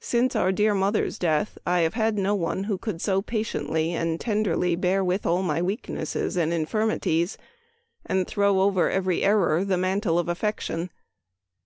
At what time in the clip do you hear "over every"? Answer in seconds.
8.62-9.22